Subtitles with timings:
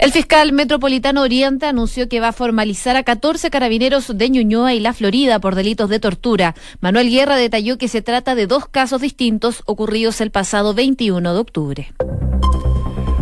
[0.00, 4.80] El fiscal metropolitano Oriente anunció que va a formalizar a 14 carabineros de Ñuñoa y
[4.80, 6.54] La Florida por delitos de tortura.
[6.80, 11.38] Manuel Guerra detalló que se trata de dos casos distintos ocurridos el pasado 21 de
[11.38, 11.92] octubre.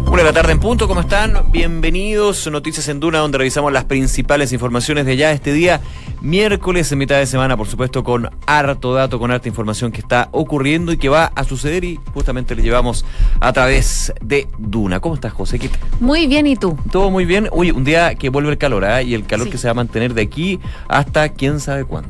[0.06, 1.50] Una la tarde en punto, ¿cómo están?
[1.50, 2.46] Bienvenidos.
[2.50, 5.80] Noticias en Duna, donde revisamos las principales informaciones de ya este día,
[6.20, 10.28] miércoles, en mitad de semana, por supuesto, con harto dato, con harta información que está
[10.32, 13.04] ocurriendo y que va a suceder y justamente le llevamos
[13.40, 15.00] a través de Duna.
[15.00, 15.58] ¿Cómo estás, José?
[16.00, 16.78] Muy bien, ¿y tú?
[16.90, 17.48] Todo muy bien.
[17.52, 19.04] Uy, un día que vuelve el calor, ¿eh?
[19.04, 22.08] Y el calor que se va a mantener de aquí hasta quién sabe cuándo.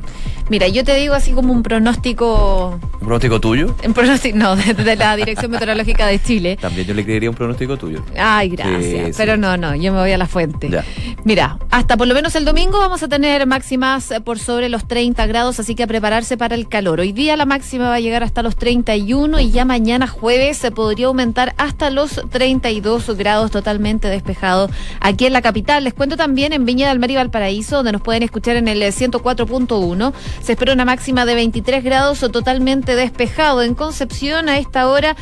[0.50, 2.78] Mira, yo te digo así como un pronóstico.
[2.94, 3.74] ¿Un pronóstico tuyo?
[3.84, 6.56] Un pronóstico, no, de, la Dirección Meteorológica de Chile.
[6.60, 8.02] También yo le creería un pronóstico tuyo.
[8.16, 9.16] Ay, gracias.
[9.16, 10.70] Pero no, no, yo me voy a la fuente.
[11.24, 15.26] Mira, hasta por lo menos el domingo vamos a tener máximas por sobre los 30
[15.26, 17.00] grados, así que a prepararse para el calor.
[17.00, 20.70] Hoy día la máxima va a llegar hasta los 31 y ya mañana jueves se
[20.70, 25.84] podría aumentar hasta los 32 grados totalmente despejado aquí en la capital.
[25.84, 28.82] Les cuento también en Viña del Mar y Valparaíso, donde nos pueden escuchar en el
[28.82, 30.12] 104.1
[30.42, 33.62] se espera una máxima de 23 grados totalmente despejado.
[33.62, 35.16] En Concepción a esta hora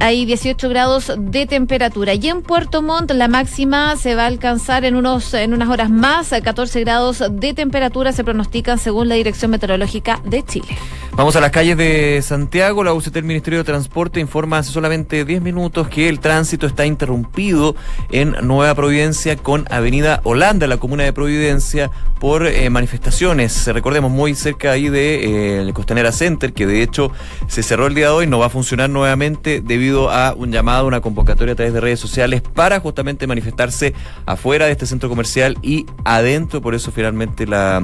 [0.00, 2.14] hay 18 grados de temperatura.
[2.14, 5.90] Y en Puerto Montt la máxima se va a alcanzar en, unos, en unas horas
[5.90, 6.30] más.
[6.30, 10.76] 14 grados de temperatura se pronostican según la Dirección Meteorológica de Chile.
[11.16, 12.82] Vamos a las calles de Santiago.
[12.82, 16.86] La UCT del Ministerio de Transporte informa hace solamente 10 minutos que el tránsito está
[16.86, 17.76] interrumpido
[18.10, 23.64] en Nueva Providencia con Avenida Holanda, la comuna de Providencia, por eh, manifestaciones.
[23.68, 27.12] Recordemos, muy cerca ahí de eh, Costanera Center, que de hecho
[27.46, 30.88] se cerró el día de hoy, no va a funcionar nuevamente debido a un llamado,
[30.88, 33.94] una convocatoria a través de redes sociales para justamente manifestarse
[34.26, 36.60] afuera de este centro comercial y adentro.
[36.60, 37.80] Por eso finalmente la,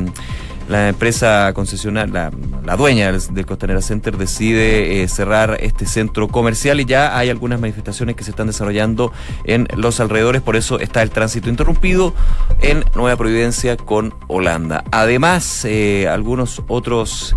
[0.88, 2.32] empresa concesionaria, la,
[2.64, 7.60] la, dueña del, Costanera Center decide eh, cerrar este centro comercial y ya hay algunas
[7.60, 9.12] manifestaciones que se están desarrollando
[9.44, 12.14] en los alrededores, por eso está el tránsito interrumpido
[12.60, 14.84] en Nueva Providencia con Holanda.
[14.92, 17.36] Además, eh, algunos otros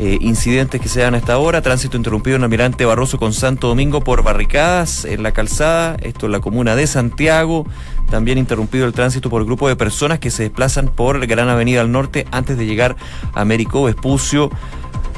[0.00, 1.60] eh, incidentes que se dan a esta hora.
[1.60, 6.32] Tránsito interrumpido en Almirante Barroso con Santo Domingo por barricadas en la calzada, esto en
[6.32, 7.66] la comuna de Santiago.
[8.10, 11.92] También interrumpido el tránsito por grupo de personas que se desplazan por Gran Avenida al
[11.92, 12.96] Norte antes de llegar
[13.34, 14.50] a Américo Vespucio.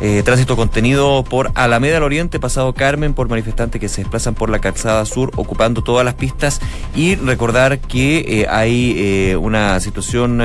[0.02, 4.48] Eh, tránsito contenido por Alameda al Oriente, pasado Carmen, por manifestantes que se desplazan por
[4.48, 6.60] la calzada sur, ocupando todas las pistas.
[6.94, 10.40] Y recordar que eh, hay una situación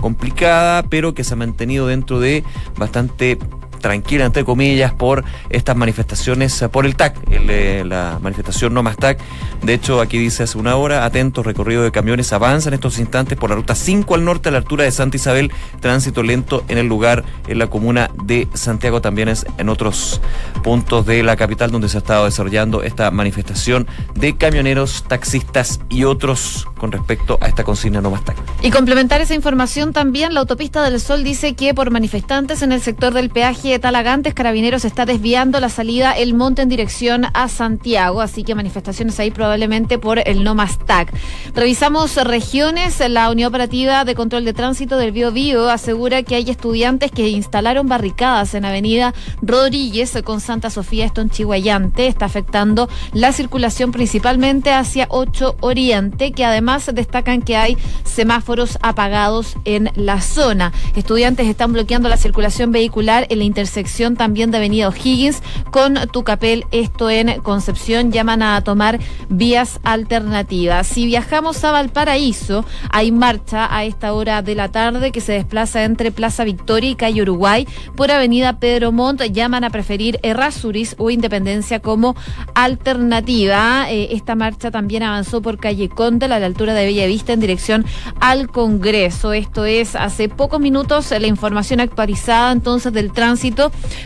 [0.00, 2.44] complicada, pero que se ha mantenido dentro de
[2.76, 3.38] bastante
[3.84, 8.96] tranquila, entre comillas, por estas manifestaciones, eh, por el TAC, eh, la manifestación No Más
[8.96, 9.18] TAC.
[9.62, 13.36] De hecho, aquí dice hace una hora, atentos, recorrido de camiones avanza en estos instantes
[13.36, 16.78] por la ruta 5 al norte a la altura de Santa Isabel, tránsito lento en
[16.78, 20.22] el lugar, en la comuna de Santiago, también es en otros
[20.62, 26.04] puntos de la capital donde se ha estado desarrollando esta manifestación de camioneros, taxistas y
[26.04, 28.38] otros con respecto a esta consigna No Más TAC.
[28.62, 32.80] Y complementar esa información también, la autopista del Sol dice que por manifestantes en el
[32.80, 38.20] sector del peaje Talagantes, Carabineros está desviando la salida El Monte en dirección a Santiago,
[38.20, 41.12] así que manifestaciones ahí probablemente por el no más TAC.
[41.54, 46.50] Revisamos regiones, la Unión Operativa de Control de Tránsito del Bio Bio asegura que hay
[46.50, 52.88] estudiantes que instalaron barricadas en Avenida Rodríguez con Santa Sofía, esto en Chihuayante, está afectando
[53.12, 60.20] la circulación principalmente hacia 8 Oriente, que además destacan que hay semáforos apagados en la
[60.20, 60.72] zona.
[60.96, 66.66] Estudiantes están bloqueando la circulación vehicular en la intersección también de Avenida O'Higgins con Tucapel,
[66.70, 70.86] esto en Concepción, llaman a tomar vías alternativas.
[70.86, 75.84] Si viajamos a Valparaíso, hay marcha a esta hora de la tarde que se desplaza
[75.84, 77.66] entre Plaza Victoria y Calle Uruguay
[77.96, 82.16] por Avenida Pedro Montt, llaman a preferir Errázuriz o Independencia como
[82.54, 83.90] alternativa.
[83.90, 87.86] Eh, esta marcha también avanzó por Calle Conde a la altura de Bellavista en dirección
[88.20, 89.32] al Congreso.
[89.32, 93.53] Esto es hace pocos minutos la información actualizada entonces del tránsito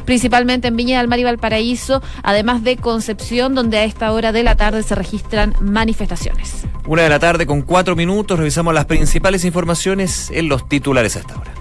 [0.05, 4.43] principalmente en Viña del Mar y Valparaíso, además de Concepción, donde a esta hora de
[4.43, 6.65] la tarde se registran manifestaciones.
[6.87, 11.21] Una de la tarde con cuatro minutos, revisamos las principales informaciones en los titulares a
[11.21, 11.53] esta hora.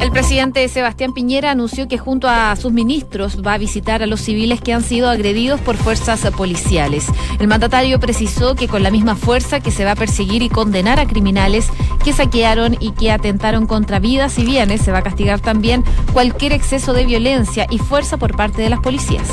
[0.00, 4.20] El presidente Sebastián Piñera anunció que junto a sus ministros va a visitar a los
[4.20, 7.06] civiles que han sido agredidos por fuerzas policiales.
[7.40, 11.00] El mandatario precisó que con la misma fuerza que se va a perseguir y condenar
[11.00, 11.68] a criminales
[12.04, 16.52] que saquearon y que atentaron contra vidas y bienes, se va a castigar también cualquier
[16.52, 19.26] exceso de violencia y fuerza por parte de las policías.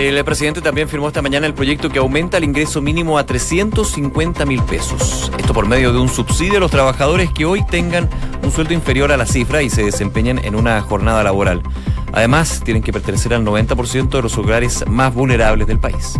[0.00, 4.46] El presidente también firmó esta mañana el proyecto que aumenta el ingreso mínimo a 350
[4.46, 5.30] mil pesos.
[5.36, 8.08] Esto por medio de un subsidio a los trabajadores que hoy tengan
[8.42, 11.62] un sueldo inferior a la cifra y se desempeñen en una jornada laboral.
[12.12, 16.18] Además, tienen que pertenecer al 90% de los hogares más vulnerables del país.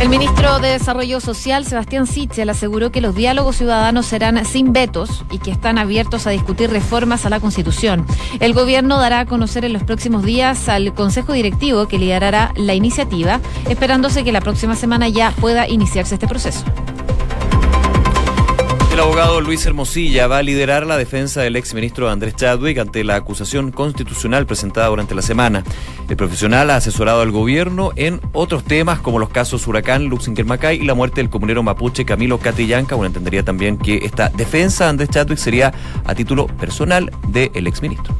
[0.00, 5.24] El ministro de Desarrollo Social, Sebastián Sichel, aseguró que los diálogos ciudadanos serán sin vetos
[5.30, 8.04] y que están abiertos a discutir reformas a la Constitución.
[8.40, 12.74] El gobierno dará a conocer en los próximos días al Consejo Directivo que liderará la
[12.74, 16.64] iniciativa, esperándose que la próxima semana ya pueda iniciarse este proceso.
[18.94, 23.16] El abogado Luis Hermosilla va a liderar la defensa del exministro Andrés Chadwick ante la
[23.16, 25.64] acusación constitucional presentada durante la semana.
[26.08, 30.76] El profesional ha asesorado al gobierno en otros temas como los casos Huracán, Luxinger Macay
[30.80, 32.94] y la muerte del comunero mapuche Camilo Catillanca.
[32.94, 35.74] Bueno, entendería también que esta defensa de Andrés Chadwick sería
[36.04, 38.14] a título personal del exministro.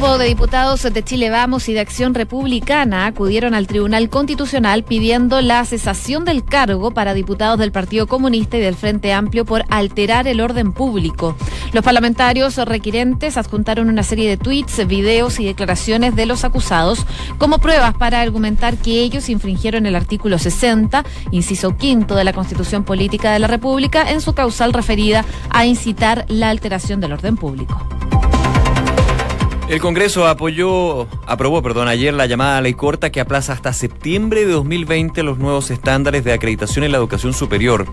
[0.00, 5.42] Grupo de diputados de Chile Vamos y de Acción Republicana acudieron al Tribunal Constitucional pidiendo
[5.42, 10.26] la cesación del cargo para diputados del Partido Comunista y del Frente Amplio por alterar
[10.26, 11.36] el orden público.
[11.74, 17.04] Los parlamentarios requirentes adjuntaron una serie de tweets, videos y declaraciones de los acusados
[17.36, 22.84] como pruebas para argumentar que ellos infringieron el artículo 60, inciso quinto de la Constitución
[22.84, 27.86] Política de la República en su causal referida a incitar la alteración del orden público.
[29.70, 34.50] El Congreso apoyó, aprobó, perdón, ayer la llamada ley corta que aplaza hasta septiembre de
[34.50, 37.86] 2020 los nuevos estándares de acreditación en la educación superior.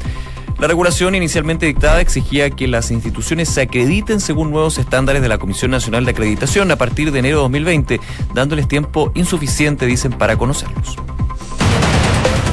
[0.59, 5.37] La regulación inicialmente dictada exigía que las instituciones se acrediten según nuevos estándares de la
[5.37, 7.99] Comisión Nacional de Acreditación a partir de enero de 2020,
[8.33, 10.97] dándoles tiempo insuficiente, dicen, para conocerlos.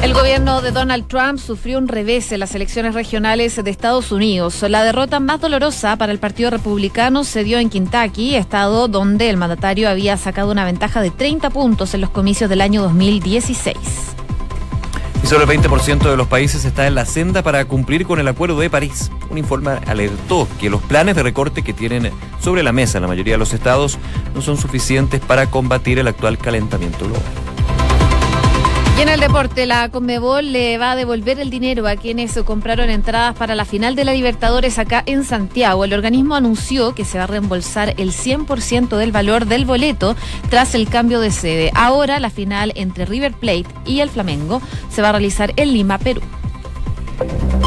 [0.05, 4.61] El gobierno de Donald Trump sufrió un revés en las elecciones regionales de Estados Unidos.
[4.69, 9.39] La derrota más dolorosa para el Partido Republicano se dio en Kentucky, estado donde el
[9.39, 13.79] mandatario había sacado una ventaja de 30 puntos en los comicios del año 2016.
[15.23, 18.29] Y solo el 20% de los países está en la senda para cumplir con el
[18.29, 19.11] Acuerdo de París.
[19.31, 22.13] Un informe alertó que los planes de recorte que tienen
[22.43, 23.99] sobre la mesa la mayoría de los estados
[24.35, 27.54] no son suficientes para combatir el actual calentamiento global.
[28.97, 32.91] Y en el deporte, la Conmebol le va a devolver el dinero a quienes compraron
[32.91, 35.85] entradas para la final de la Libertadores acá en Santiago.
[35.85, 40.15] El organismo anunció que se va a reembolsar el 100% del valor del boleto
[40.49, 41.73] tras el cambio de sede.
[41.75, 45.99] Ahora la final entre River Plate y el Flamengo se va a realizar en Lima,
[45.99, 46.21] Perú.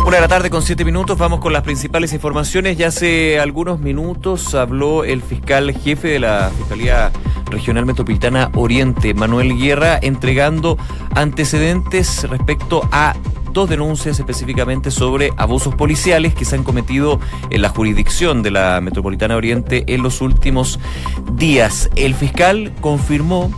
[0.08, 2.78] Una de la tarde con siete minutos, vamos con las principales informaciones.
[2.78, 7.12] Ya hace algunos minutos habló el fiscal jefe de la Fiscalía
[7.52, 10.78] Regional Metropolitana Oriente, Manuel Guerra, entregando
[11.14, 13.18] antecedentes respecto a
[13.52, 17.20] dos denuncias específicamente sobre abusos policiales que se han cometido
[17.50, 20.80] en la jurisdicción de la Metropolitana Oriente en los últimos
[21.34, 21.90] días.
[21.98, 23.52] El fiscal confirmó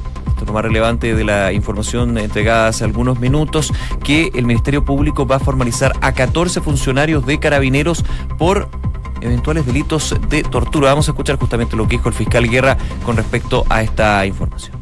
[0.46, 3.72] lo más relevante de la información entregada hace algunos minutos,
[4.04, 8.04] que el Ministerio Público va a formalizar a 14 funcionarios de carabineros
[8.38, 8.70] por
[9.22, 10.90] eventuales delitos de tortura.
[10.90, 14.78] Vamos a escuchar justamente lo que dijo el fiscal Guerra con respecto a esta información.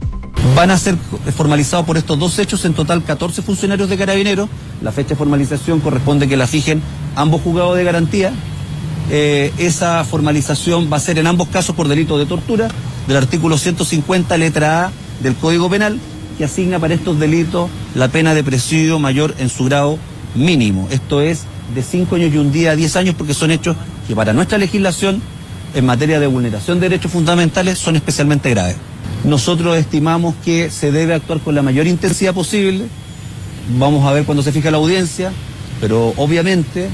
[0.55, 0.95] Van a ser
[1.35, 4.49] formalizados por estos dos hechos en total 14 funcionarios de carabineros.
[4.81, 6.81] La fecha de formalización corresponde que la fijen
[7.15, 8.31] ambos juzgados de garantía.
[9.09, 12.67] Eh, esa formalización va a ser en ambos casos por delito de tortura
[13.07, 14.91] del artículo 150 letra A
[15.21, 15.99] del Código Penal
[16.37, 19.97] que asigna para estos delitos la pena de presidio mayor en su grado
[20.35, 20.87] mínimo.
[20.91, 21.43] Esto es
[21.73, 23.75] de 5 años y un día a 10 años porque son hechos
[24.07, 25.21] que para nuestra legislación
[25.73, 28.75] en materia de vulneración de derechos fundamentales son especialmente graves.
[29.23, 32.85] Nosotros estimamos que se debe actuar con la mayor intensidad posible.
[33.77, 35.31] Vamos a ver cuando se fija la audiencia,
[35.81, 36.87] pero obviamente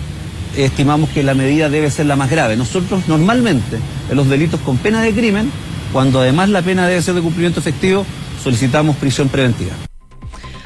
[0.57, 2.55] estimamos que la medida debe ser la más grave.
[2.55, 3.77] Nosotros normalmente
[4.09, 5.51] en los delitos con pena de crimen
[5.93, 8.05] cuando además la pena debe ser de cumplimiento efectivo,
[8.43, 9.73] solicitamos prisión preventiva.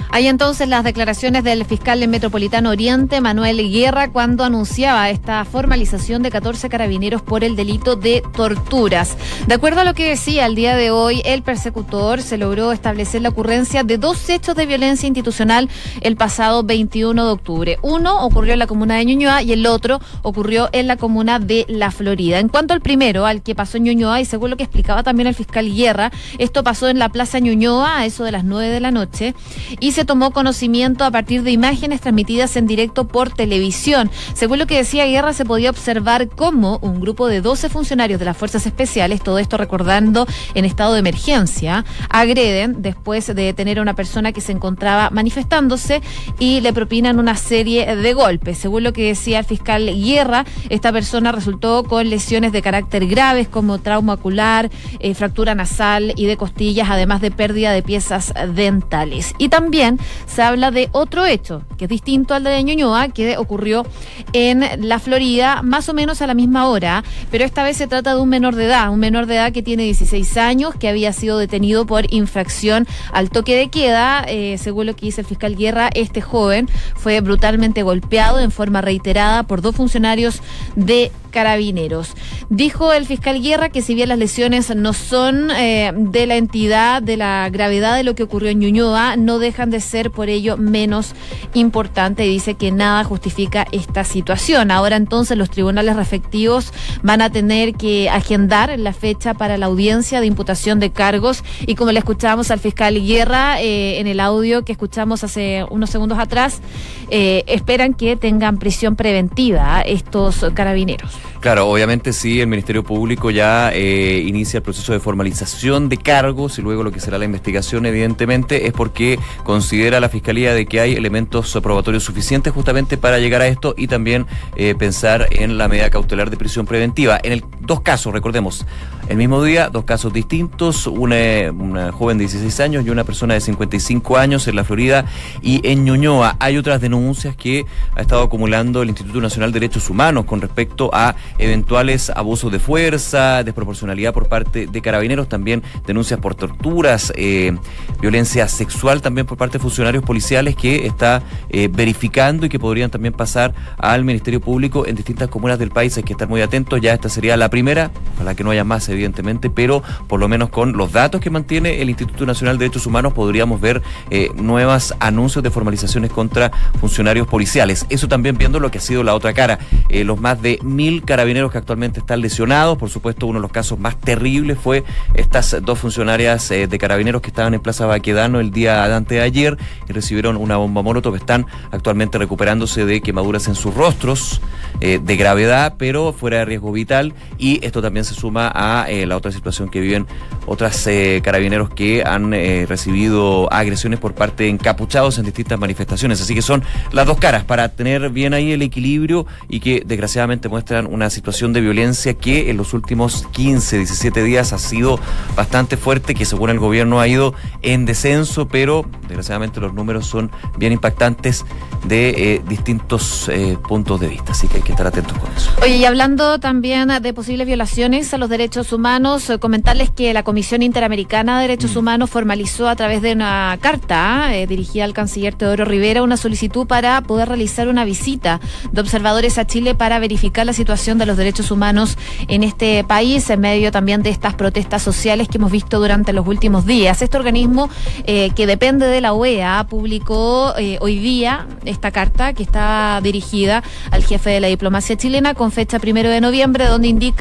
[0.10, 6.24] Hay entonces las declaraciones del fiscal del Metropolitano Oriente, Manuel Guerra, cuando anunciaba esta formalización
[6.24, 9.18] de 14 carabineros por el delito de torturas.
[9.48, 13.22] De acuerdo a lo que decía el día de hoy, el persecutor se logró establecer
[13.22, 15.70] la ocurrencia de dos hechos de violencia institucional
[16.02, 17.78] el pasado 21 de octubre.
[17.82, 21.66] Uno ocurrió en la comuna de Ñuñoa y el otro ocurrió en la comuna de
[21.68, 22.40] La Florida.
[22.40, 25.28] En cuanto al primero, al que pasó en Ñuñoa, y según lo que explicaba también
[25.28, 28.80] el fiscal Guerra, esto pasó en la Plaza Ñuñoa a eso de las 9 de
[28.80, 29.36] la noche
[29.80, 34.10] y se tomó conocimiento a partir de imágenes transmitidas en directo por televisión.
[34.34, 38.26] Según lo que decía Guerra, se podía observar cómo un grupo de 12 funcionarios de
[38.26, 43.84] las fuerzas especiales, todo esto recordando en estado de emergencia, agreden después de detener a
[43.84, 46.02] una persona que se encontraba manifestándose
[46.40, 48.58] y le propinan una serie de golpes.
[48.58, 53.48] Según lo que decía el fiscal Guerra, esta persona resultó con lesiones de carácter graves
[53.48, 59.34] como trauma ocular, eh, fractura nasal y de costillas, además de pérdida de piezas dentales.
[59.38, 59.87] Y también
[60.26, 63.86] se habla de otro hecho, que es distinto al de Ñuñoa, que ocurrió
[64.34, 68.16] en la Florida, más o menos a la misma hora, pero esta vez se trata
[68.16, 71.14] de un menor de edad, un menor de edad que tiene 16 años, que había
[71.14, 74.26] sido detenido por infracción al toque de queda.
[74.28, 78.82] Eh, según lo que dice el fiscal Guerra, este joven fue brutalmente golpeado en forma
[78.82, 80.42] reiterada por dos funcionarios
[80.76, 82.14] de carabineros.
[82.50, 87.02] Dijo el fiscal Guerra que si bien las lesiones no son eh, de la entidad,
[87.02, 90.58] de la gravedad de lo que ocurrió en Ñuñoa, no dejan de ser por ello
[90.58, 91.14] menos
[91.54, 94.72] importante y dice que nada justifica esta situación.
[94.72, 100.20] Ahora entonces los tribunales respectivos van a tener que agendar la fecha para la audiencia
[100.20, 104.64] de imputación de cargos y como le escuchábamos al fiscal Guerra eh, en el audio
[104.64, 106.62] que escuchamos hace unos segundos atrás,
[107.10, 111.12] eh, esperan que tengan prisión preventiva estos carabineros.
[111.40, 116.58] Claro, obviamente sí, el Ministerio Público ya eh, inicia el proceso de formalización de cargos
[116.58, 120.80] y luego lo que será la investigación, evidentemente, es porque considera la Fiscalía de que
[120.80, 124.26] hay elementos probatorios suficientes justamente para llegar a esto y también
[124.56, 127.20] eh, pensar en la medida cautelar de prisión preventiva.
[127.24, 128.66] En el dos casos, recordemos,
[129.10, 133.42] el mismo día, dos casos distintos, una, joven de 16 años y una persona de
[133.42, 135.06] 55 años en la Florida
[135.42, 136.36] y en Ñuñoa.
[136.40, 140.90] Hay otras denuncias que ha estado acumulando el Instituto Nacional de Derechos Humanos con respecto
[140.94, 147.56] a eventuales abusos de fuerza, desproporcionalidad por parte de carabineros, también denuncias por torturas, eh,
[148.02, 152.90] violencia sexual también por parte de funcionarios policiales que está eh, verificando y que podrían
[152.90, 155.96] también pasar al Ministerio Público en distintas comunas del país.
[155.98, 156.82] Hay que estar muy atentos.
[156.82, 160.50] Ya esta sería la primera, para que no haya más, evidentemente, pero por lo menos
[160.50, 164.94] con los datos que mantiene el Instituto Nacional de Derechos Humanos podríamos ver eh, nuevas
[165.00, 167.86] anuncios de formalizaciones contra funcionarios policiales.
[167.90, 169.60] Eso también viendo lo que ha sido la otra cara.
[169.90, 172.78] los más de mil carabineros que actualmente están lesionados.
[172.78, 177.22] Por supuesto, uno de los casos más terribles fue estas dos funcionarias eh, de carabineros
[177.22, 180.82] que estaban en Plaza Baquedano el día de antes de ayer y recibieron una bomba
[180.82, 181.16] molotov.
[181.16, 184.42] Están actualmente recuperándose de quemaduras en sus rostros
[184.80, 187.14] eh, de gravedad, pero fuera de riesgo vital.
[187.38, 190.08] Y esto también se suma a eh, la otra situación que viven
[190.46, 190.88] otras
[191.22, 196.22] carabineros que han recibido agresiones por parte de encapuchados en distintas manifestaciones.
[196.22, 196.64] Así que son
[196.94, 201.52] las dos caras para tener bien ahí el equilibrio y que desgraciadamente muestran una situación
[201.52, 205.00] de violencia que en los últimos 15, 17 días ha sido
[205.36, 210.32] bastante fuerte, que según el gobierno ha ido en descenso, pero desgraciadamente los números son
[210.58, 211.46] bien impactantes
[211.86, 215.52] de eh, distintos eh, puntos de vista, así que hay que estar atentos con eso.
[215.62, 220.24] Oye, y hablando también de posibles violaciones a los derechos humanos, eh, comentarles que la
[220.24, 221.78] Comisión Interamericana de Derechos mm.
[221.78, 227.02] Humanos formalizó a través de una carta dirigida al canciller Teodoro Rivera una solicitud para
[227.02, 228.40] poder realizar una visita
[228.72, 231.98] de observadores a Chile para verificar la situación de los derechos humanos
[232.30, 236.26] en este país, en medio también de estas protestas sociales que hemos visto durante los
[236.28, 237.02] últimos días.
[237.02, 237.70] Este organismo,
[238.06, 243.64] eh, que depende de la OEA, publicó eh, hoy día esta carta que está dirigida
[243.92, 247.17] al jefe de la diplomacia chilena con fecha primero de noviembre, donde indica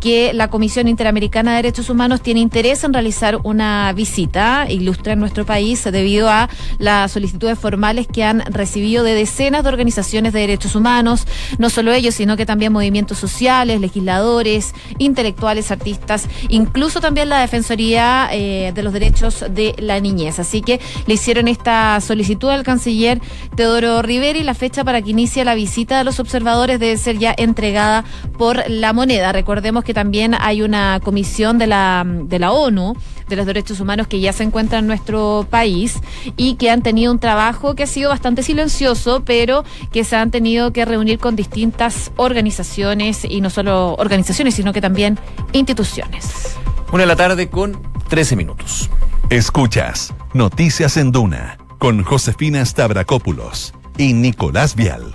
[0.00, 5.20] que la Comisión Interamericana de Derechos Humanos tiene interés en realizar una visita ilustre en
[5.20, 10.40] nuestro país debido a las solicitudes formales que han recibido de decenas de organizaciones de
[10.40, 11.26] derechos humanos,
[11.58, 18.28] no solo ellos, sino que también movimientos sociales, legisladores, intelectuales, artistas, incluso también la Defensoría
[18.32, 20.38] eh, de los Derechos de la Niñez.
[20.38, 23.20] Así que le hicieron esta solicitud al canciller
[23.56, 27.18] Teodoro Rivera y la fecha para que inicie la visita de los observadores debe ser
[27.18, 28.04] ya entregada
[28.38, 29.29] por la moneda.
[29.32, 32.94] Recordemos que también hay una comisión de la, de la ONU
[33.28, 36.00] de los derechos humanos que ya se encuentra en nuestro país
[36.36, 40.30] y que han tenido un trabajo que ha sido bastante silencioso, pero que se han
[40.30, 45.18] tenido que reunir con distintas organizaciones y no solo organizaciones, sino que también
[45.52, 46.56] instituciones.
[46.92, 48.90] Una de la tarde con 13 minutos.
[49.30, 55.14] Escuchas Noticias en Duna con Josefina Stavrakopoulos y Nicolás Vial.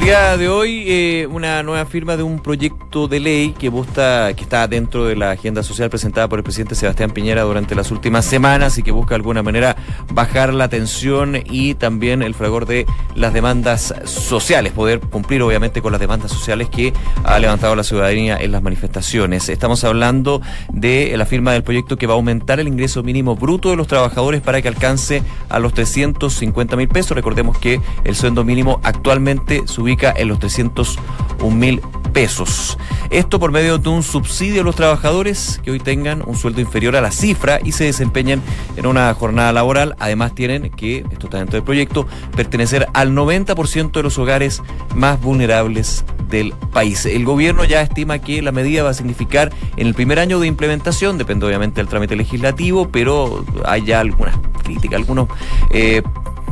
[0.00, 4.32] El día de hoy, eh, una nueva firma de un proyecto de ley que busca,
[4.32, 7.90] que está dentro de la agenda social presentada por el presidente Sebastián Piñera durante las
[7.90, 9.76] últimas semanas y que busca de alguna manera
[10.10, 15.92] bajar la tensión y también el fragor de las demandas sociales, poder cumplir obviamente con
[15.92, 19.50] las demandas sociales que ha levantado la ciudadanía en las manifestaciones.
[19.50, 20.40] Estamos hablando
[20.72, 23.86] de la firma del proyecto que va a aumentar el ingreso mínimo bruto de los
[23.86, 27.14] trabajadores para que alcance a los 350 mil pesos.
[27.14, 31.80] Recordemos que el sueldo mínimo actualmente subió en los 301 mil
[32.12, 32.78] pesos.
[33.10, 36.96] Esto por medio de un subsidio a los trabajadores que hoy tengan un sueldo inferior
[36.96, 38.42] a la cifra y se desempeñen
[38.76, 39.96] en una jornada laboral.
[39.98, 42.06] Además tienen que, esto está dentro del proyecto,
[42.36, 44.62] pertenecer al 90% de los hogares
[44.94, 47.06] más vulnerables del país.
[47.06, 50.46] El gobierno ya estima que la medida va a significar en el primer año de
[50.46, 55.28] implementación, depende obviamente del trámite legislativo, pero hay ya algunas críticas, algunos
[55.70, 56.02] eh,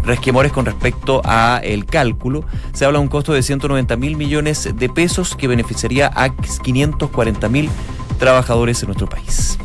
[0.08, 2.44] resquemores con respecto a el cálculo.
[2.72, 7.48] Se habla de un costo de 190 mil millones de pesos que beneficiaría a 540
[7.48, 7.70] mil
[8.18, 9.58] trabajadores en nuestro país.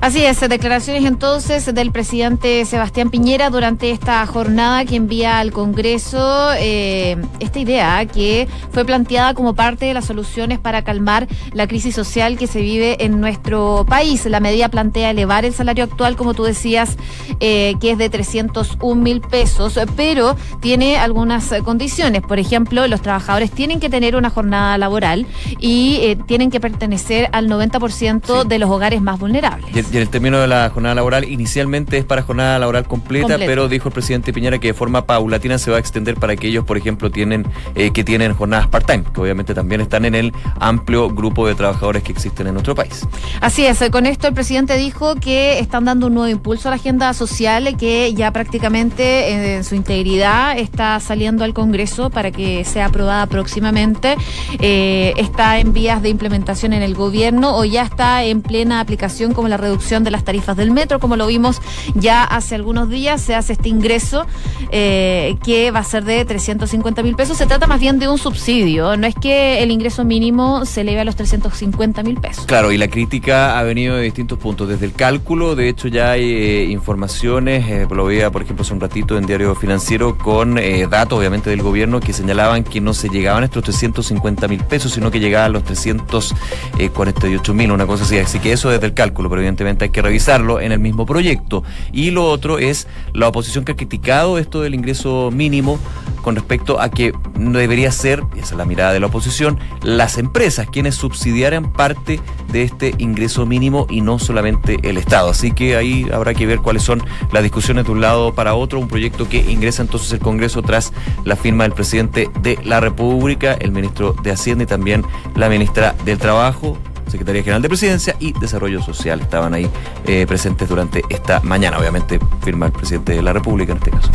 [0.00, 6.52] Así es, declaraciones entonces del presidente Sebastián Piñera durante esta jornada que envía al Congreso
[6.56, 11.94] eh, esta idea que fue planteada como parte de las soluciones para calmar la crisis
[11.94, 14.24] social que se vive en nuestro país.
[14.24, 16.96] La medida plantea elevar el salario actual, como tú decías,
[17.38, 22.22] eh, que es de 301 mil pesos, pero tiene algunas condiciones.
[22.22, 25.26] Por ejemplo, los trabajadores tienen que tener una jornada laboral
[25.58, 29.89] y eh, tienen que pertenecer al 90% de los hogares más vulnerables.
[29.92, 33.88] Y el término de la jornada laboral inicialmente es para jornada laboral completa, pero dijo
[33.88, 37.10] el presidente Piñera que de forma paulatina se va a extender para aquellos, por ejemplo,
[37.10, 37.44] tienen
[37.74, 42.04] eh, que tienen jornadas part-time, que obviamente también están en el amplio grupo de trabajadores
[42.04, 43.04] que existen en nuestro país.
[43.40, 46.76] Así es, con esto el presidente dijo que están dando un nuevo impulso a la
[46.76, 52.64] agenda social que ya prácticamente eh, en su integridad está saliendo al Congreso para que
[52.64, 54.14] sea aprobada próximamente.
[54.60, 59.34] Eh, está en vías de implementación en el gobierno o ya está en plena aplicación
[59.34, 61.60] como la reducción de las tarifas del metro, como lo vimos
[61.96, 64.24] ya hace algunos días, se hace este ingreso
[64.70, 67.36] eh, que va a ser de 350 mil pesos.
[67.36, 71.00] Se trata más bien de un subsidio, no es que el ingreso mínimo se eleve
[71.00, 72.46] a los 350 mil pesos.
[72.46, 76.12] Claro, y la crítica ha venido de distintos puntos, desde el cálculo, de hecho ya
[76.12, 80.54] hay eh, informaciones, eh, lo veía por ejemplo hace un ratito en Diario Financiero, con
[80.88, 85.10] datos obviamente del gobierno que señalaban que no se llegaban estos 350 mil pesos, sino
[85.10, 88.18] que llegaban los 348 mil, una cosa así.
[88.18, 91.62] Así que eso desde el cálculo, pero evidentemente hay que revisarlo en el mismo proyecto.
[91.92, 95.78] Y lo otro es la oposición que ha criticado esto del ingreso mínimo
[96.22, 99.58] con respecto a que no debería ser, y esa es la mirada de la oposición,
[99.82, 102.20] las empresas quienes subsidiaran parte
[102.52, 105.30] de este ingreso mínimo y no solamente el Estado.
[105.30, 108.78] Así que ahí habrá que ver cuáles son las discusiones de un lado para otro,
[108.78, 110.92] un proyecto que ingresa entonces el Congreso tras
[111.24, 115.94] la firma del presidente de la República, el ministro de Hacienda y también la ministra
[116.04, 116.76] del Trabajo.
[117.10, 119.68] Secretaría General de Presidencia y Desarrollo Social estaban ahí
[120.06, 121.78] eh, presentes durante esta mañana.
[121.78, 124.10] Obviamente firma el presidente de la República en este caso.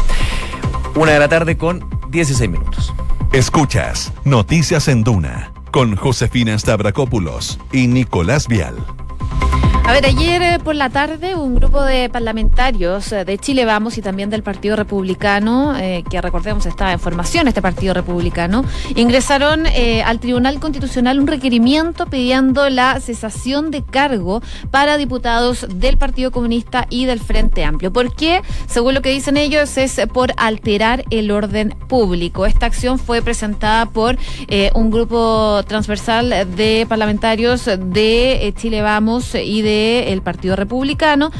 [0.95, 2.93] Una de la tarde con 16 minutos.
[3.33, 8.77] Escuchas Noticias en Duna con Josefina Stavrakopoulos y Nicolás Vial.
[9.87, 13.99] A ver, ayer eh, por la tarde un grupo de parlamentarios eh, de Chile Vamos
[13.99, 19.65] y también del Partido Republicano, eh, que recordemos estaba en formación este Partido Republicano, ingresaron
[20.03, 26.87] al Tribunal Constitucional un requerimiento pidiendo la cesación de cargo para diputados del Partido Comunista
[26.89, 27.93] y del Frente Amplio.
[27.93, 28.41] ¿Por qué?
[28.67, 32.47] Según lo que dicen ellos, es por alterar el orden público.
[32.47, 34.17] Esta acción fue presentada por
[34.73, 41.31] un grupo transversal de parlamentarios de Chile Vamos y de el Partido Republicano,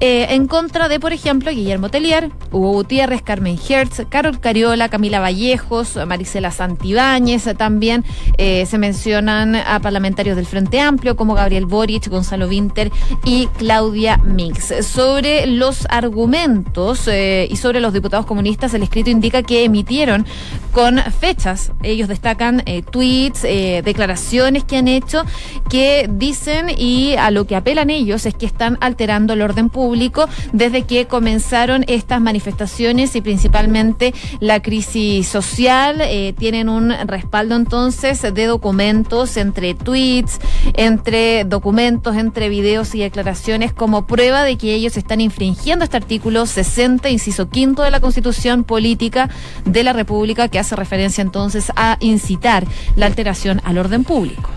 [0.00, 5.20] eh, en contra de, por ejemplo, Guillermo Telier, Hugo Gutiérrez, Carmen Hertz, Carol Cariola, Camila
[5.20, 8.04] Vallejos, Marisela Santibáñez, también
[8.38, 12.90] eh, se mencionan a parlamentarios del Frente Amplio como Gabriel Boric, Gonzalo Winter
[13.24, 14.74] y Claudia Mix.
[14.86, 20.26] Sobre los argumentos eh, y sobre los diputados comunistas, el escrito indica que emitieron
[20.72, 21.72] con fechas.
[21.82, 25.24] Ellos destacan tweets, declaraciones que han hecho
[25.68, 27.56] que dicen y a lo que
[27.90, 34.14] ellos es que están alterando el orden público desde que comenzaron estas manifestaciones y principalmente
[34.40, 36.00] la crisis social.
[36.00, 40.38] Eh, tienen un respaldo entonces de documentos entre tweets,
[40.74, 46.46] entre documentos, entre videos y declaraciones como prueba de que ellos están infringiendo este artículo
[46.46, 49.28] 60, inciso quinto de la Constitución Política
[49.64, 52.66] de la República que hace referencia entonces a incitar
[52.96, 54.48] la alteración al orden público.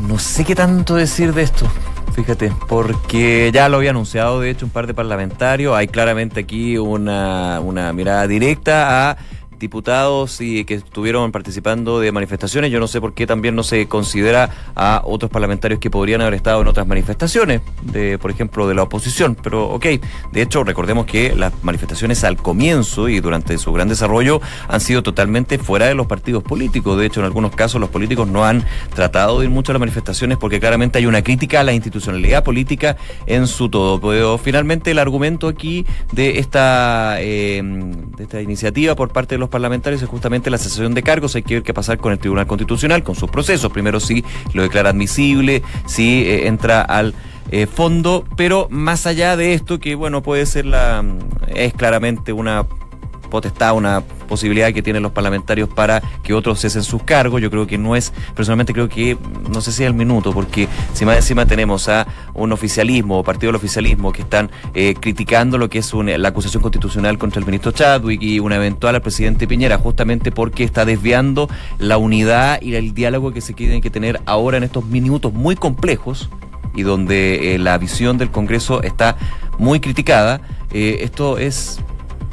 [0.00, 1.70] No sé qué tanto decir de esto
[2.12, 5.74] fíjate, porque ya lo había anunciado, de hecho, un par de parlamentarios.
[5.74, 9.16] Hay claramente aquí una, una mirada directa a
[9.62, 12.70] diputados y que estuvieron participando de manifestaciones.
[12.70, 16.34] Yo no sé por qué también no se considera a otros parlamentarios que podrían haber
[16.34, 19.36] estado en otras manifestaciones, de, por ejemplo, de la oposición.
[19.42, 19.86] Pero ok,
[20.32, 25.02] de hecho, recordemos que las manifestaciones al comienzo y durante su gran desarrollo han sido
[25.02, 26.98] totalmente fuera de los partidos políticos.
[26.98, 29.80] De hecho, en algunos casos los políticos no han tratado de ir mucho a las
[29.80, 32.96] manifestaciones porque claramente hay una crítica a la institucionalidad política
[33.26, 34.00] en su todo.
[34.00, 39.51] Pero finalmente el argumento aquí de esta, eh, de esta iniciativa por parte de los
[39.52, 41.36] parlamentarios es justamente la cesación de cargos.
[41.36, 43.70] Hay que ver qué pasar con el Tribunal Constitucional, con sus procesos.
[43.70, 47.14] Primero si lo declara admisible, si eh, entra al
[47.52, 51.04] eh, fondo, pero más allá de esto, que bueno, puede ser la,
[51.54, 52.66] es claramente una
[53.32, 57.40] potestad, una posibilidad que tienen los parlamentarios para que otros cesen sus cargos.
[57.40, 59.16] Yo creo que no es, personalmente creo que,
[59.48, 63.24] no sé si es el minuto, porque si más encima tenemos a un oficialismo o
[63.24, 67.46] partido del oficialismo que están eh, criticando lo que es la acusación constitucional contra el
[67.46, 72.74] ministro Chadwick y una eventual al presidente Piñera, justamente porque está desviando la unidad y
[72.74, 76.28] el diálogo que se tiene que tener ahora en estos minutos muy complejos
[76.74, 79.16] y donde eh, la visión del Congreso está
[79.58, 80.42] muy criticada.
[80.70, 81.80] Eh, esto es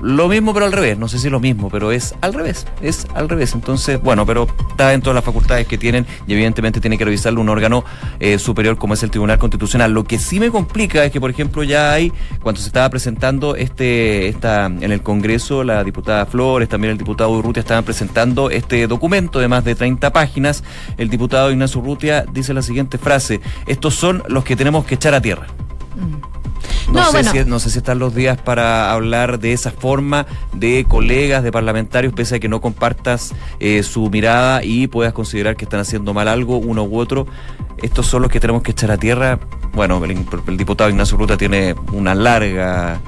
[0.02, 3.08] lo mismo pero al revés, no sé si lo mismo, pero es al revés, es
[3.14, 3.54] al revés.
[3.54, 7.42] Entonces, bueno, pero está dentro de las facultades que tienen y evidentemente tiene que revisarlo
[7.42, 7.84] un órgano
[8.20, 9.92] eh, superior como es el Tribunal Constitucional.
[9.92, 13.56] Lo que sí me complica es que, por ejemplo, ya hay, cuando se estaba presentando
[13.56, 18.88] este, esta, en el Congreso, la diputada Flores, también el diputado Urrutia estaban presentando este
[18.88, 20.64] documento de más de 30 páginas.
[20.98, 25.14] El diputado Ignacio Urrutia dice la siguiente frase, estos son los que tenemos que echar
[25.14, 25.48] a tierra.
[25.96, 26.29] Mm.
[26.92, 30.86] No, sé si, no sé si están los días para hablar de esa forma de
[30.88, 35.66] colegas, de parlamentarios, pese a que no compartas eh, su mirada y puedas considerar que
[35.66, 37.28] están haciendo mal algo, uno u otro.
[37.78, 39.40] Estos son los que tenemos que echar a tierra.
[39.74, 43.00] Bueno, el, el diputado Ignacio Ruta tiene una larga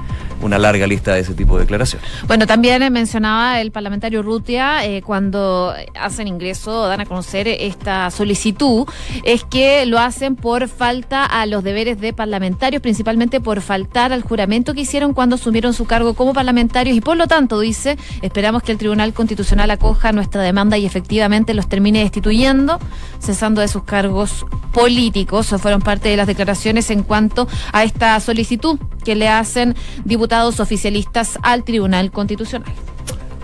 [0.42, 2.08] una larga lista de ese tipo de declaraciones.
[2.26, 8.86] Bueno, también mencionaba el parlamentario Rutia eh, cuando hacen ingreso, dan a conocer esta solicitud,
[9.24, 14.22] es que lo hacen por falta a los deberes de parlamentarios, principalmente por faltar al
[14.22, 18.62] juramento que hicieron cuando asumieron su cargo como parlamentarios y por lo tanto, dice, esperamos
[18.62, 22.78] que el Tribunal Constitucional acoja nuestra demanda y efectivamente los termine destituyendo,
[23.20, 25.54] cesando de sus cargos políticos.
[25.58, 31.38] Fueron parte de las declaraciones en cuanto a esta solicitud que le hacen diputados oficialistas
[31.42, 32.72] al Tribunal Constitucional.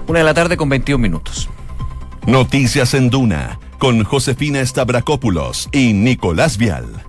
[0.06, 1.48] Una de la tarde con 21 minutos.
[2.26, 7.07] Noticias en Duna con Josefina Stavrakopoulos y Nicolás Vial.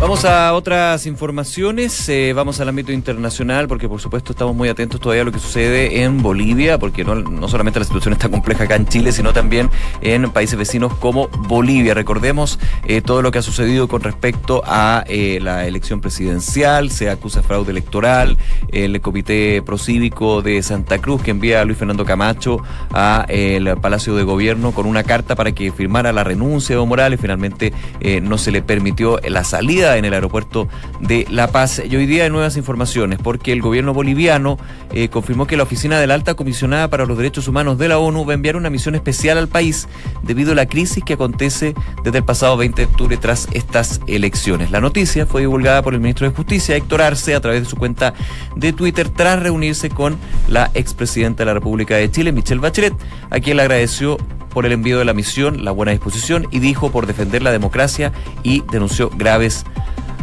[0.00, 4.98] Vamos a otras informaciones, eh, vamos al ámbito internacional porque por supuesto estamos muy atentos
[4.98, 8.64] todavía a lo que sucede en Bolivia, porque no, no solamente la situación está compleja
[8.64, 9.68] acá en Chile, sino también
[10.00, 11.92] en países vecinos como Bolivia.
[11.92, 17.10] Recordemos eh, todo lo que ha sucedido con respecto a eh, la elección presidencial, se
[17.10, 18.38] acusa fraude electoral,
[18.72, 22.62] el Comité Procívico de Santa Cruz que envía a Luis Fernando Camacho
[22.94, 26.86] a el Palacio de Gobierno con una carta para que firmara la renuncia de Evo
[26.86, 27.74] Morales, finalmente
[28.22, 30.68] no se le permitió la salida en el aeropuerto
[31.00, 31.82] de La Paz.
[31.88, 34.58] Y hoy día hay nuevas informaciones porque el gobierno boliviano
[34.92, 37.98] eh, confirmó que la oficina de la alta comisionada para los derechos humanos de la
[37.98, 39.88] ONU va a enviar una misión especial al país
[40.22, 41.74] debido a la crisis que acontece
[42.04, 44.70] desde el pasado 20 de octubre tras estas elecciones.
[44.70, 47.76] La noticia fue divulgada por el ministro de Justicia, Héctor Arce, a través de su
[47.76, 48.14] cuenta
[48.56, 50.16] de Twitter tras reunirse con
[50.48, 52.94] la expresidenta de la República de Chile, Michelle Bachelet,
[53.30, 54.18] a quien le agradeció
[54.50, 58.12] por el envío de la misión, la buena disposición y dijo por defender la democracia
[58.42, 59.64] y denunció graves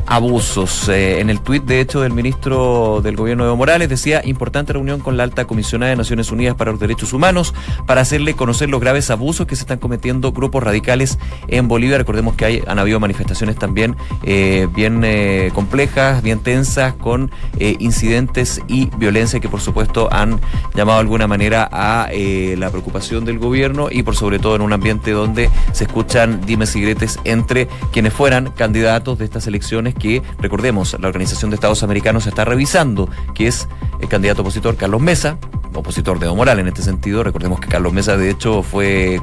[0.07, 0.89] abusos.
[0.89, 4.73] Eh, en el tuit, de hecho, del ministro del gobierno de Evo Morales decía importante
[4.73, 7.53] reunión con la alta comisionada de Naciones Unidas para los Derechos Humanos
[7.85, 11.97] para hacerle conocer los graves abusos que se están cometiendo grupos radicales en Bolivia.
[11.97, 18.61] Recordemos que hay, han habido manifestaciones también eh, bien eh, complejas, bien tensas, con incidentes
[18.67, 20.39] y violencia que por supuesto han
[20.73, 24.73] llamado de alguna manera a la preocupación del gobierno y por sobre todo en un
[24.73, 30.21] ambiente donde se escuchan dimes y gretes entre quienes fueran candidatos de estas elecciones que,
[30.39, 33.67] recordemos, la Organización de Estados Americanos está revisando, que es
[34.01, 35.37] el candidato opositor Carlos Mesa,
[35.73, 37.23] opositor de Evo Morales en este sentido.
[37.23, 39.19] Recordemos que Carlos Mesa, de hecho, fue,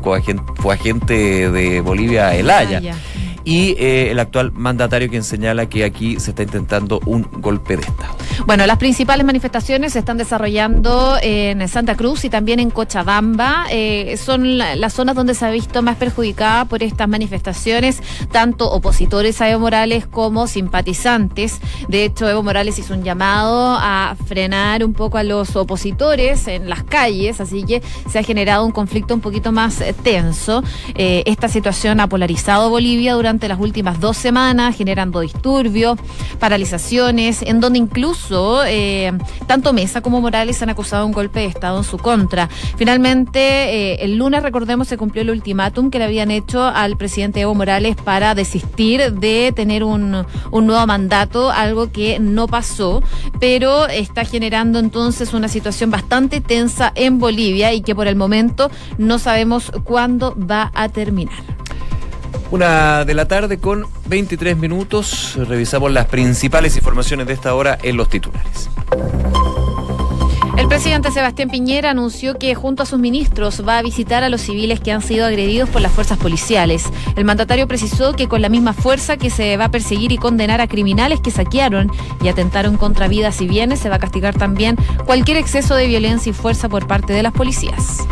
[0.56, 2.80] fue agente de Bolivia El Haya
[3.44, 7.82] y eh, el actual mandatario quien señala que aquí se está intentando un golpe de
[7.82, 8.16] Estado.
[8.46, 13.66] Bueno, las principales manifestaciones se están desarrollando en Santa Cruz y también en Cochabamba.
[13.70, 18.02] Eh, son las zonas donde se ha visto más perjudicada por estas manifestaciones,
[18.32, 21.60] tanto opositores a Evo Morales como simpatizantes.
[21.88, 26.68] De hecho, Evo Morales hizo un llamado a frenar un poco a los opositores en
[26.68, 30.62] las calles, así que se ha generado un conflicto un poquito más eh, tenso.
[30.96, 35.98] esta situación ha polarizado Bolivia durante las últimas dos semanas, generando disturbios,
[36.38, 39.12] paralizaciones, en donde incluso eh,
[39.46, 42.48] tanto Mesa como Morales han acusado un golpe de Estado en su contra.
[42.76, 47.40] Finalmente, eh, el lunes, recordemos, se cumplió el ultimátum que le habían hecho al presidente
[47.40, 53.02] Evo Morales para desistir de tener un, un nuevo mandato, algo que no pasó,
[53.40, 58.70] pero está generando entonces una situación bastante tensa en Bolivia y que por el momento
[58.98, 61.42] no sabemos cuándo va a terminar.
[62.54, 65.34] Una de la tarde con 23 minutos.
[65.34, 68.70] Revisamos las principales informaciones de esta hora en los titulares.
[70.56, 74.40] El presidente Sebastián Piñera anunció que junto a sus ministros va a visitar a los
[74.40, 76.84] civiles que han sido agredidos por las fuerzas policiales.
[77.16, 80.60] El mandatario precisó que con la misma fuerza que se va a perseguir y condenar
[80.60, 81.90] a criminales que saquearon
[82.22, 86.30] y atentaron contra vidas y bienes, se va a castigar también cualquier exceso de violencia
[86.30, 88.06] y fuerza por parte de las policías.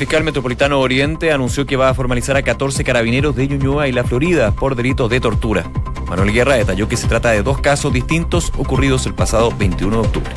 [0.00, 3.92] El fiscal metropolitano Oriente anunció que va a formalizar a 14 carabineros de Ñuñoa y
[3.92, 5.70] La Florida por delitos de tortura.
[6.08, 10.08] Manuel Guerra detalló que se trata de dos casos distintos ocurridos el pasado 21 de
[10.08, 10.30] octubre.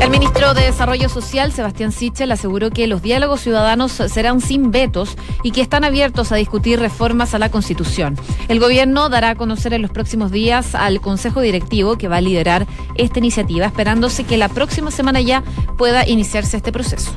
[0.00, 5.16] El ministro de Desarrollo Social, Sebastián Sichel, aseguró que los diálogos ciudadanos serán sin vetos
[5.44, 8.16] y que están abiertos a discutir reformas a la Constitución.
[8.48, 12.20] El gobierno dará a conocer en los próximos días al Consejo Directivo que va a
[12.20, 12.66] liderar
[12.96, 15.44] esta iniciativa, esperándose que la próxima semana ya
[15.78, 17.12] pueda iniciarse este proceso.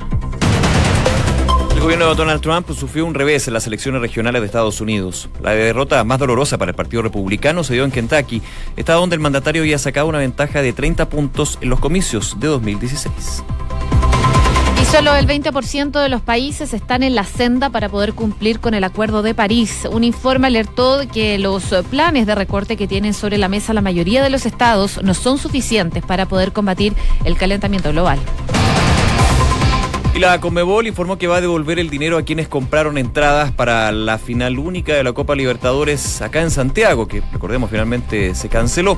[1.85, 5.29] El gobierno de Donald Trump sufrió un revés en las elecciones regionales de Estados Unidos.
[5.39, 8.41] La derrota más dolorosa para el Partido Republicano se dio en Kentucky,
[8.75, 12.47] estado donde el mandatario había sacado una ventaja de 30 puntos en los comicios de
[12.47, 13.43] 2016.
[14.81, 18.73] Y solo el 20% de los países están en la senda para poder cumplir con
[18.73, 19.87] el Acuerdo de París.
[19.91, 24.23] Un informe alertó que los planes de recorte que tienen sobre la mesa la mayoría
[24.23, 26.95] de los estados no son suficientes para poder combatir
[27.25, 28.17] el calentamiento global.
[30.15, 33.91] Y la Conmebol informó que va a devolver el dinero a quienes compraron entradas para
[33.91, 38.97] la final única de la Copa Libertadores acá en Santiago, que recordemos finalmente se canceló.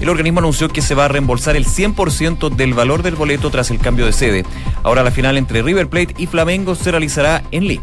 [0.00, 3.72] El organismo anunció que se va a reembolsar el 100% del valor del boleto tras
[3.72, 4.44] el cambio de sede.
[4.84, 7.82] Ahora la final entre River Plate y Flamengo se realizará en Lima.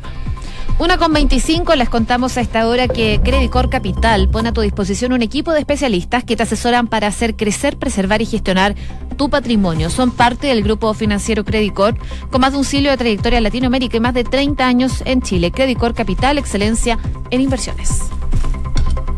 [0.80, 5.12] Una con 25 les contamos a esta hora que Credicor Capital pone a tu disposición
[5.12, 8.76] un equipo de especialistas que te asesoran para hacer crecer, preservar y gestionar
[9.18, 9.90] tu patrimonio.
[9.90, 11.98] Son parte del grupo financiero Credicor
[12.32, 15.22] con más de un siglo de trayectoria en Latinoamérica y más de 30 años en
[15.22, 15.52] Chile.
[15.52, 16.98] Credicor Capital, excelencia
[17.30, 18.04] en inversiones.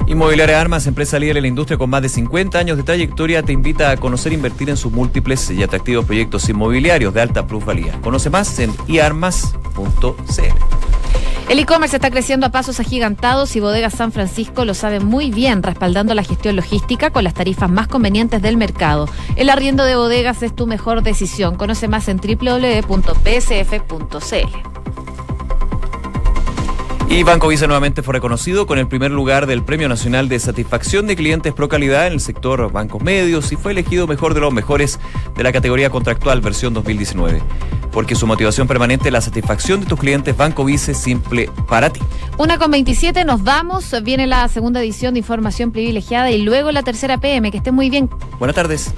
[0.08, 3.54] Inmobiliaria Armas, empresa líder en la industria con más de 50 años de trayectoria, te
[3.54, 8.02] invita a conocer e invertir en sus múltiples y atractivos proyectos inmobiliarios de alta plusvalía.
[8.02, 10.81] Conoce más en iarmas.cl.
[11.50, 15.64] El e-commerce está creciendo a pasos agigantados y Bodegas San Francisco lo sabe muy bien,
[15.64, 19.10] respaldando la gestión logística con las tarifas más convenientes del mercado.
[19.36, 21.58] El arriendo de bodegas es tu mejor decisión.
[21.58, 22.92] Conoce más en www.psf.cl.
[27.12, 31.08] Y Banco Vice nuevamente fue reconocido con el primer lugar del Premio Nacional de Satisfacción
[31.08, 34.54] de Clientes Pro Calidad en el sector bancos medios y fue elegido mejor de los
[34.54, 34.98] mejores
[35.36, 37.42] de la categoría contractual versión 2019
[37.92, 40.38] porque su motivación permanente es la satisfacción de tus clientes.
[40.38, 42.00] Banco Vice, simple para ti.
[42.38, 43.94] Una con 27, nos vamos.
[44.04, 47.52] Viene la segunda edición de Información Privilegiada y luego la tercera PM.
[47.52, 48.10] Que esté muy bien.
[48.40, 48.94] Buenas tardes.